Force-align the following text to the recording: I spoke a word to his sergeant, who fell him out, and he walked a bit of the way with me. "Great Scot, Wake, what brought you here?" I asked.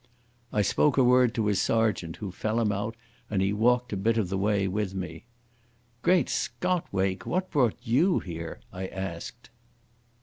I 0.51 0.63
spoke 0.63 0.97
a 0.97 1.03
word 1.03 1.35
to 1.35 1.45
his 1.45 1.61
sergeant, 1.61 2.15
who 2.15 2.31
fell 2.31 2.59
him 2.59 2.71
out, 2.71 2.95
and 3.29 3.39
he 3.39 3.53
walked 3.53 3.93
a 3.93 3.95
bit 3.97 4.17
of 4.17 4.29
the 4.29 4.37
way 4.39 4.67
with 4.67 4.95
me. 4.95 5.25
"Great 6.01 6.27
Scot, 6.27 6.87
Wake, 6.91 7.27
what 7.27 7.51
brought 7.51 7.77
you 7.83 8.17
here?" 8.17 8.61
I 8.73 8.87
asked. 8.87 9.51